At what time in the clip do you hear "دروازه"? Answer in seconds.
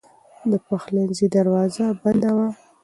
1.35-1.85